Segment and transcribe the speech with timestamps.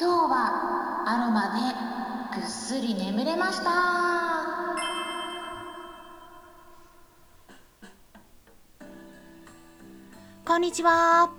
[0.00, 3.70] 今日はアロマでぐっすり眠れました。
[10.46, 11.30] こんにちは。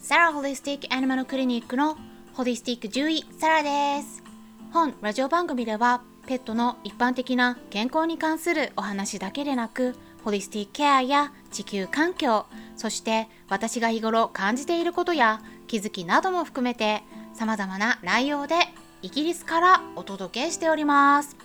[0.00, 1.96] サラホリスティックアニマルクリニックの
[2.34, 4.22] ホリスティック獣医サラです。
[4.70, 9.96] 本ラジオ番組ではペットの一般的な健康に関するお話だけでなく
[10.26, 12.44] ホリスティックケアや地球環境
[12.76, 17.02] そして私が日頃感じていることや気づきなども含めて
[17.34, 18.56] 様々な内容で
[19.02, 21.36] イギリスからお届けしております。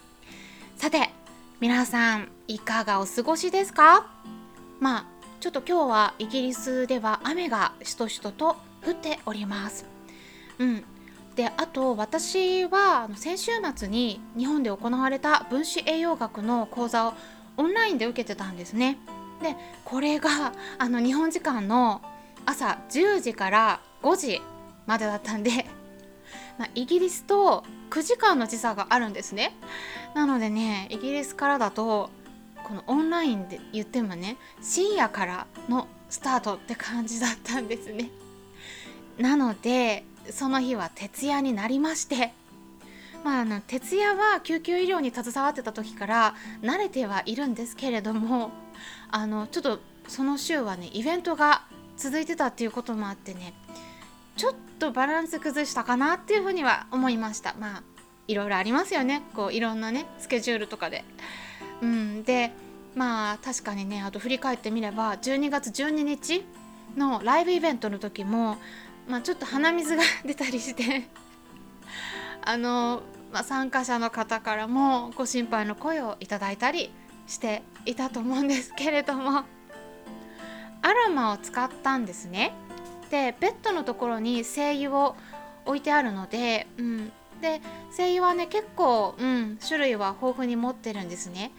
[0.76, 1.10] さて
[1.62, 4.06] 皆さんいかがお過ごしですか？
[4.80, 5.06] まあ
[5.40, 9.86] ちょっと今日はイギリスでは雨がしとしとと降っております。
[10.60, 10.84] うん。
[11.36, 17.14] であと私は先週末に日本で行われた分子栄養学の講座を
[17.58, 18.98] オンラインで受けてたんですね。
[19.42, 22.02] でこれがあの日本時間の
[22.46, 24.42] 朝10時から5時
[24.86, 25.66] までだったんで、
[26.58, 29.56] まあ、イギリスと9時間の時差があるんですね。
[30.14, 32.10] なのでねイギリスからだと
[32.64, 38.10] このオンラインで言ってもね深夜からのスタートって感じだったんですね。
[39.18, 42.34] なのでその日は徹夜になりまして
[43.26, 48.52] まあ、あの徹夜は救急医療に携わってた時から慣れてはいるんですけれども
[49.10, 51.64] あのちょっとその週はねイベントが
[51.98, 53.54] 続いてたっていうこともあってね
[54.38, 57.84] ちょっとバランス崩したかなっていうふうには思いましたまあ
[58.28, 61.04] いろいろありますよねこういろんなねスケジュールとかで。
[61.82, 62.52] うん、で
[62.96, 66.46] まあ確かにねあと振り返ってみれば12月12日
[66.96, 68.58] のライブイベントの時も、
[69.08, 71.10] まあ、ちょっと鼻水が出たりして
[72.42, 73.02] あの、
[73.34, 76.92] まあ、参加者の方からもご心配の声をいただいたり
[77.28, 79.44] していたと思うんですけれども
[80.82, 82.54] アロマを使ったんですね。
[83.10, 85.16] でベッドのところに精油を
[85.66, 87.12] 置いてあるので、うん、
[87.42, 87.62] で
[87.92, 91.52] 精油はね結構、うん、種類は豊富に持ってるんですね。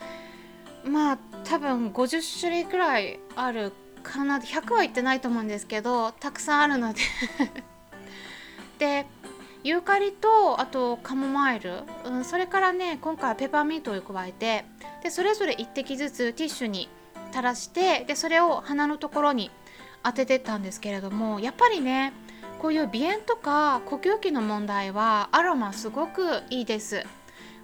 [0.85, 4.39] まあ多分50種類くらいあるかな。
[4.39, 7.01] 100はいってないと思うんですけどたくさんあるので。
[8.79, 9.07] で
[9.65, 14.65] ユーカリとあとカモマイル、うん、それからね今回はペパーミントを加えて
[15.03, 16.89] でそれぞれ1滴ずつティッシュに
[17.33, 19.51] 垂らしてでそれを鼻のところに
[20.03, 22.13] 当ててたんですけれどもやっぱりね
[22.59, 27.05] こういう鼻炎とか呼吸器の問題はアロマすごくいいです。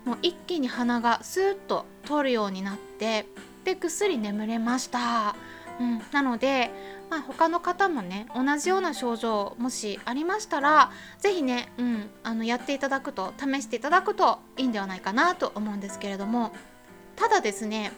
[0.04, 3.26] もう一気に鼻がスーッと通るようになって
[3.64, 5.36] でぐっすり眠れました、
[5.80, 6.70] うん、なので、
[7.08, 16.52] まあ、他の方もね同じような症状もしありましたら是非ね、うん、あのやっていただくと試していただくといいんではないかなと思うんですけれども
[17.14, 17.92] ただですね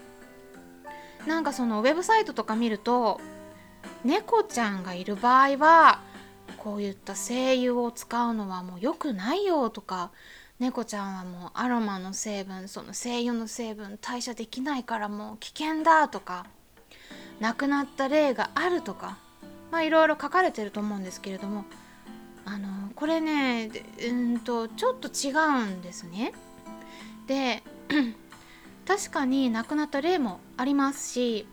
[1.26, 3.18] なんかそのウェブサイトとか見ると
[4.04, 6.00] 猫ちゃんがいる場合は
[6.58, 10.10] こういった精油を使うのはもう良くないよとか
[10.58, 16.46] 猫ちゃんはもうアロマの成分その精油の成分代謝できないからもう危険だとか
[17.40, 19.18] 亡くなった例があるとか
[19.70, 21.64] まあいろいろ書かれてると思うんですけれども
[22.44, 23.70] あのこれね
[24.06, 26.32] うんとちょっと違うんですね。
[27.26, 27.62] で
[28.86, 31.46] 確かに亡くなった例もありますし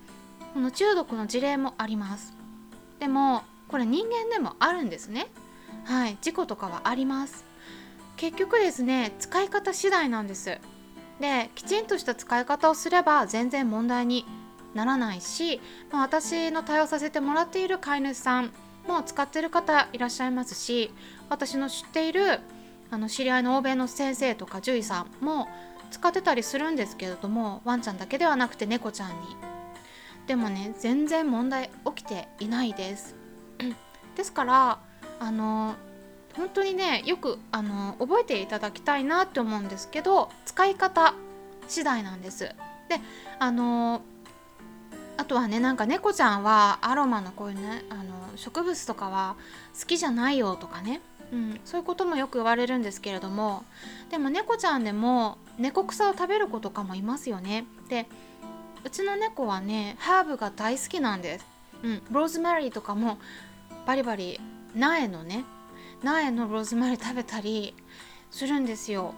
[0.54, 2.34] この中毒の事例もあります。
[3.00, 5.28] でもこれ人間でもあるんですね。
[5.86, 7.46] はい事故とかはあります。
[8.18, 10.60] 結局ですね使い方次第なんです。
[11.20, 14.26] できちんとした使い方をすれば全然問題に
[14.74, 15.62] ならないし、
[15.92, 18.52] まあ、私の対応させてもらっている飼い主さん
[18.88, 20.92] も使ってる方いらっしゃいますし
[21.30, 22.40] 私の知っている
[22.90, 25.48] あの知り合いの欧米の先生とか獣医さんも
[25.92, 29.16] 使ってたりするんですけれどもワンちゃんだけではなくて猫ちゃんに
[30.28, 33.16] でもね全然問題起きていないです。
[34.16, 34.80] ですから
[35.20, 35.76] あの
[36.36, 41.14] 本当にねよくあの覚えていただきたいなって思うんですけど使い方
[41.68, 42.44] 次第なんです。
[42.90, 43.00] で
[43.40, 44.02] あの
[45.18, 48.04] あとはねなんか猫ちゃんはアロマのこういうねあの
[48.36, 49.36] 植物とかは
[49.80, 51.02] 好きじゃないよとかね、
[51.32, 53.64] うん、そういうこともよく言われるんですけれども。
[54.10, 57.66] でも猫ちゃんでも猫草を食べる子とかもいますよね。
[57.88, 58.08] で
[58.84, 61.46] うちの猫はねハーブが大好きなんです、
[61.84, 63.18] うん、ローズマリーとかも
[63.86, 64.40] バリバリ
[64.76, 65.44] 苗のね
[66.04, 67.76] 苗のローズマリー食べたり
[68.32, 69.14] するんですよ。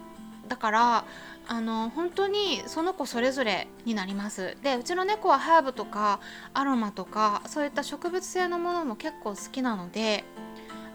[0.48, 1.04] だから
[1.46, 4.56] あの本当にその子それぞれになります。
[4.62, 6.20] でうちの猫はハーブとか
[6.52, 10.24] アロマとかそういった植物性のものも結構好きなので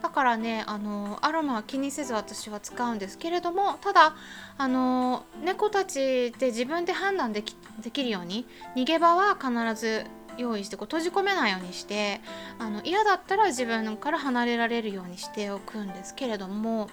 [0.02, 4.16] だからねあのアロマは気にせず私は使うんですけれどもただ
[4.58, 10.06] あの猫たちで自分で判断できできるように逃げ場は必ず
[10.38, 12.22] 用意してこう閉じ込めないようにして
[12.60, 16.90] あの嫌だったら自分から離れられるようにしておくんですけれども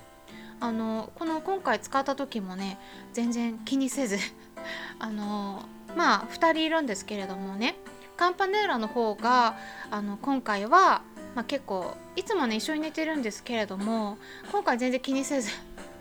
[0.59, 2.79] あのこの今回使った時もね
[3.13, 4.19] 全然気にせず
[4.99, 5.63] あの
[5.97, 7.77] まあ2人いるんですけれどもね
[8.17, 9.57] カンパネーラの方が
[9.91, 11.03] あの今回は、
[11.37, 14.17] まあ、結構いつもね一緒に寝てるんですけれども
[14.51, 15.51] 今回全然気にせず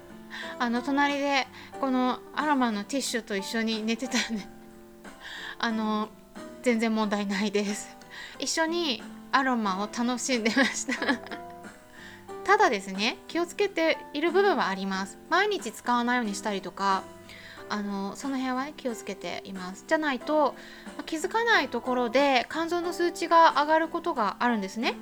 [0.57, 1.45] あの隣で
[1.81, 4.47] このアロマのティッシュと一緒に寝てたんで
[5.59, 6.07] あの
[6.63, 7.95] 全然問題ないです。
[8.39, 10.93] 一緒にアロマを楽しんでました。
[12.43, 15.19] ただですね気をつけている部分はあります。
[15.29, 17.03] 毎日使わないようにしたりとか
[17.69, 19.83] あのその辺は、ね、気をつけています。
[19.85, 20.55] じゃないと、
[21.05, 24.95] 気づかないところで肝臓の数値が上がることがあるんですね。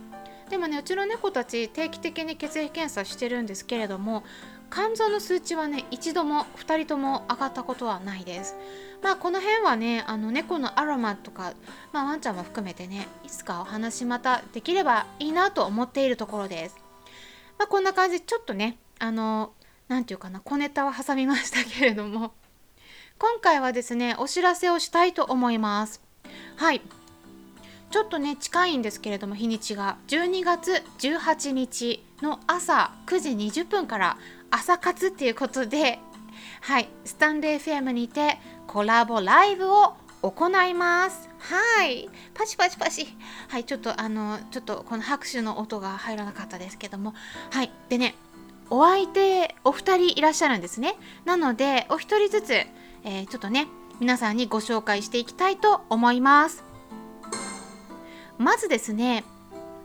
[0.54, 4.24] でもねうちの猫たち定期的に血液検査してるんですけれども
[4.72, 8.56] 肝臓の数値はね一度も2人とも上がったことはないです。
[9.02, 11.54] まあこの辺はねあの猫のアロマとか、
[11.92, 16.76] まあ、ワンちゃんも含めてねいつかお話またできればいいなと思っているところです。
[17.58, 19.54] まあこんな感じちょっとねあの
[19.88, 22.32] 何て言うかな小ネタは挟みましたけれども。
[23.18, 26.04] 今回はですねお知らせをしたいと思います。
[26.58, 26.82] はい。
[27.94, 29.98] ちょっとね近いんですけれども日にちが。
[30.08, 33.30] 12月18日の朝9時
[33.62, 34.18] 20分から
[34.50, 36.00] 朝活っていうことで
[36.62, 39.94] はいスタンレー FM にてコラボライブを
[40.24, 41.30] 行います。
[41.38, 43.16] はいパチパチパチ
[43.50, 47.14] はいちょっとあのちょっとこの拍手の音が入らなかったですけども。
[47.52, 48.16] はいでね
[48.72, 50.96] お相手お二人いらっしゃるんですね。
[51.26, 53.68] なのでお一人ずつ、えー、ちょっとね
[54.00, 56.73] 皆さんにご紹介していきたいと思います。
[58.38, 59.24] まずですね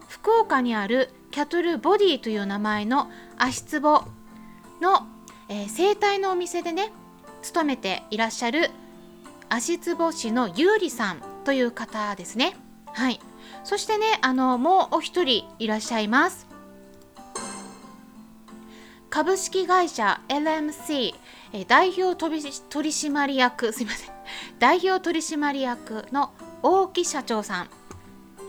[0.09, 4.03] 福岡にあるキャトルボディという名前の足つぼ
[4.81, 5.07] の、
[5.49, 6.93] えー、生態のお店でね
[7.43, 8.71] 勤めていらっしゃる
[9.49, 12.57] 足つぼ師のゆうりさんという方ですね。
[12.93, 13.21] はい。
[13.65, 16.47] そしてねあのもうお一人いらっしゃいます。
[19.09, 21.15] 株式会社 LMC
[21.67, 24.11] 代表取締役すいません。
[24.59, 27.71] 代表取締役の大木社長さん。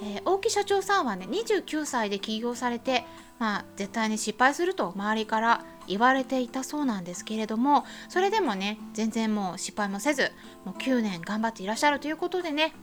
[0.02, 3.06] えー、大木社長さんはね29歳で起業されて、
[3.38, 10.32] まあ、絶対に失敗すると周りから言われていたそうなんですけれどもそれでもね全然もう失敗もせず
[10.66, 12.74] もう9年頑張っていらっしゃるということでね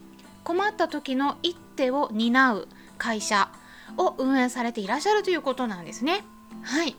[0.45, 2.69] 困った時の一手を担う
[2.99, 3.51] 会社
[3.97, 6.25] を運営されていらっしゃるということなんですね。
[6.63, 6.97] はい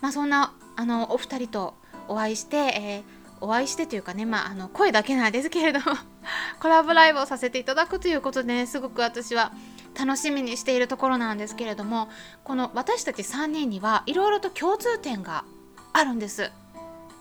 [0.00, 1.74] まあ、そんなあのお二人と
[2.08, 5.84] お会いして、えーお会いしてというかね、まあ、あの声だけなんですけれども
[6.62, 9.52] コラボライブをさせていただくということで、ね、すごく私は
[9.98, 12.08] 楽しみにしているところなんですけれども
[12.44, 15.44] この私たち3人にはいろいろと共通点が
[15.92, 16.50] あるんです。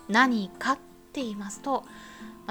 [0.07, 1.85] 何かって言いますと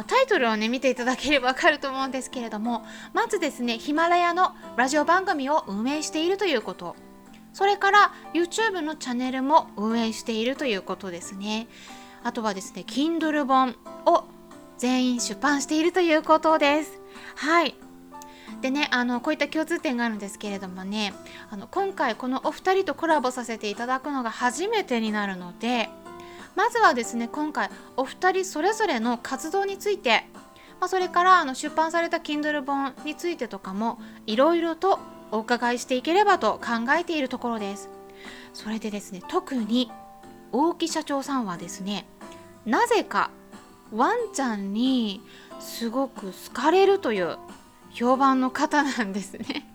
[0.06, 6.96] タイトルをね見ていただければわかると思うんですけれどもまずですねヒマラヤのラジオ番組を運営しているということ。
[7.52, 11.66] それから YouTube のチャンネルも運営しているということですね。
[12.22, 13.76] あとはですね Kindle 本
[14.06, 14.24] を
[14.78, 17.00] 全員出版しているということです。
[17.36, 17.74] はい。
[18.60, 21.14] でねあのこういった共通点があるんですけれどもね
[21.50, 25.88] あの今回このお二人とコラボさせていただくのが初めてになるので
[26.56, 30.24] まずはですね今回お二人それぞれの活動について、
[30.80, 34.98] まあ、それからあの出版された Kindle 本についてとかもいろいろと
[35.30, 37.88] お伺いしていければと考えているところです。
[38.52, 39.90] それでですね特に
[40.52, 42.04] 大木社長さんはですね
[42.66, 43.30] なぜか
[43.92, 45.20] ワンちゃんに
[45.58, 47.36] すごく好かれるという
[47.90, 49.66] 評判の方なんですね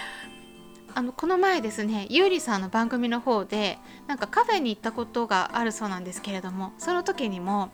[0.94, 7.70] あのこの前ですねゆうりさんの番組の方でなんかカフェに行ったことがあるそうなんですけれどもその時にも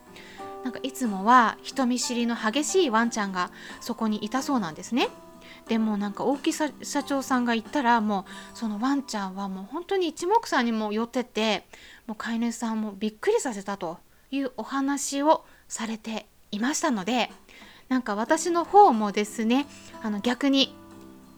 [0.65, 5.09] なんかいつもは人見知りの激しいワンちゃんがそこにいたそうなんですね。
[5.69, 6.71] でもなんか大木社
[7.05, 11.67] 長さんが言ったらもうそのワンちゃんはもう本当に一目散にも寄ってて
[12.07, 13.99] もう飼い主さんもびっくりさせたと
[14.31, 17.31] いうお話をされていましたので
[17.89, 19.67] なんか私の方もですね
[20.03, 20.75] あの逆に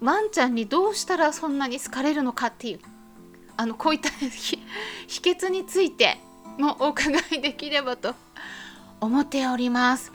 [0.01, 2.81] ワンちゃんにどうしたらそんなに好かれるのかっていう
[3.57, 4.59] あのこういった 秘
[5.07, 6.19] 訣について
[6.59, 8.15] もお伺いできればと
[9.01, 10.13] 思っております。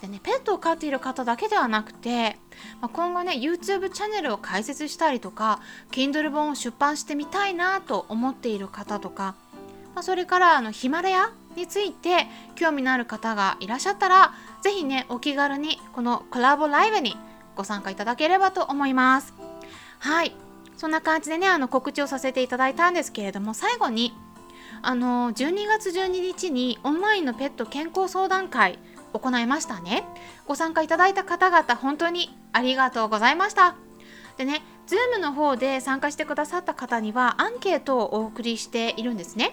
[0.00, 2.36] でね、ペットを飼っている方だけではなくて、
[2.82, 5.60] まあ、今後ね YouTube チャンネルを開設したりとか
[5.92, 9.34] Kindle 本を出版してみたいなと思っている方とか、
[9.94, 17.16] まあ、それからあのヒマラヤについて興味のある方がいらっしゃったら是非ねお気軽にこのコラボライブに
[17.56, 19.34] ご参加いただければと思います。
[19.98, 20.34] はい。
[20.76, 24.12] そんな感じでねあの告知をさせていただいたんですけれども最後に
[24.82, 28.78] あの12月12日にオンラインのペット健康相談会
[29.12, 30.04] 行いましたね。
[30.46, 33.76] ご参加いただいた方々本当にありがとうございました。
[34.36, 39.52] でね Zoom の方で参加してくださった方にはアンケートをお送りしているんですね。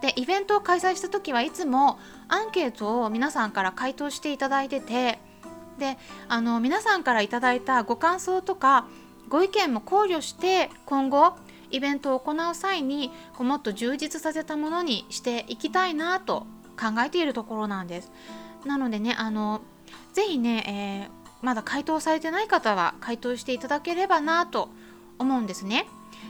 [0.00, 1.98] でイベントを開催した時はいつも
[2.28, 5.18] アンケートを皆さんから回答していただいてて
[5.78, 5.98] で
[6.28, 8.86] あの皆さんからいただいたご感想とか
[9.28, 11.34] ご意見も考慮して今後
[11.70, 16.46] イベントを行う際にこうもっと充実させたものにしていきたいなと
[16.78, 18.12] 考えているところなんです。
[18.64, 19.62] なのでねあの
[20.12, 24.68] ぜひね、えー、まだ回答されてない方は回答していただければなと
[25.18, 25.86] 思うんですね。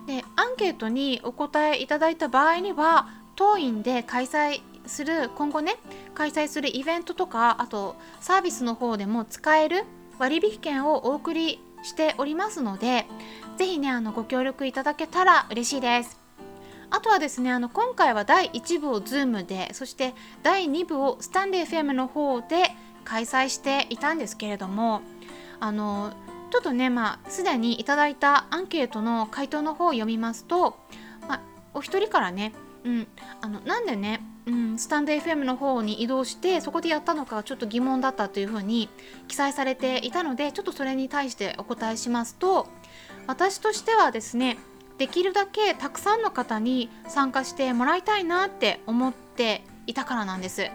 [0.06, 5.76] でアンケートにお答えいただいた場合には当院で開催する今後ね
[6.14, 9.84] 開催するイベントとかあとサービスの方でも使える
[10.18, 13.06] 割引券をお送りしておりますので
[13.56, 16.26] ぜひねあのご協力いただけたら嬉しいです。
[16.88, 22.70] あとはですねあの今回は第1部を Zoom でそして第2部をスタンレー FM の方で
[23.04, 25.02] 開催していたんですけれども
[25.58, 26.12] あの
[26.52, 30.78] ちょっとねまあすでにいただいたアンケートの回答の方を読みますと、
[31.28, 31.40] まあ、
[31.74, 32.52] お一人からね、
[32.86, 33.08] うん、
[33.40, 38.88] あのなんでね、うん、スタンド FM の方に移動してそこでやったのかちょっと疑問だったというふうに
[39.26, 42.68] 記載されていたのでちょっとそれに対してお答えしますと
[43.26, 44.56] 私としてはですね
[44.98, 50.70] できるだけたくさんの方に参加してもらいたいなって思っていたからなんです。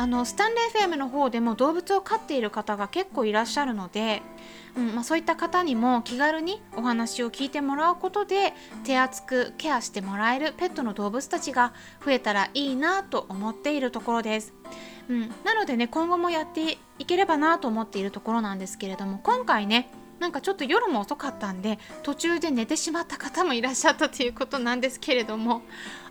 [0.00, 4.22] あのスタンレー FM の方でも動物を飼っている方が結構いらっしゃるので、
[4.78, 8.54] うんまあ、そういった方にも気軽にお話を聞いてもらうことで
[8.84, 14.54] 手厚くケアしてもらえるペットの動物たちが増えたらいいなと思っているところです。
[15.10, 25.62] うん、なのでね今後もやっていければなと思っているところなんですけれども今回ねなんかちょっと夜も遅かったんで途中で寝てしまった方もいらっしゃったということなんですけれども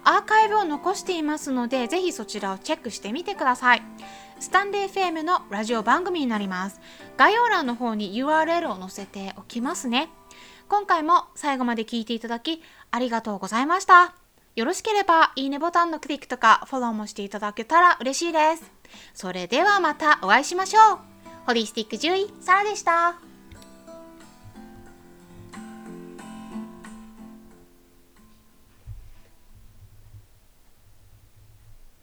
[0.04, 3.84] アーカイブを残していますのでぜひそちらをチェックしてみてください
[4.40, 6.80] スタンデー FM のラジオ番組になります。
[7.18, 10.10] 概要欄の方に URL を載せておきますね。
[10.70, 14.14] 今回も最後まで聞いていただきありがとうございました。
[14.56, 18.72] よろしければいいねボタンのクリックとかフォローもしていただけたら嬉しいです。
[19.14, 21.00] それではまたお会いしましょう。
[21.46, 23.27] ホリスティック獣医サラでした。